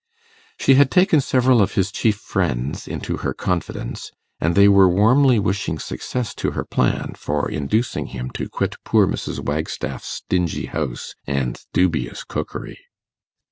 She 0.59 0.73
had 0.73 0.89
taken 0.89 1.21
several 1.21 1.61
of 1.61 1.75
his 1.75 1.91
chief 1.91 2.15
friends 2.17 2.87
into 2.87 3.17
her 3.17 3.35
confidence, 3.35 4.11
and 4.39 4.55
they 4.55 4.67
were 4.67 4.89
warmly 4.89 5.37
wishing 5.37 5.77
success 5.77 6.33
to 6.41 6.53
her 6.57 6.65
plan 6.65 7.13
for 7.15 7.47
inducing 7.47 8.07
him 8.07 8.31
to 8.31 8.49
quit 8.49 8.77
poor 8.83 9.05
Mrs. 9.05 9.37
Wagstaff's 9.41 10.23
dingy 10.27 10.65
house 10.65 11.13
and 11.27 11.61
dubious 11.71 12.23
cookery. 12.23 12.79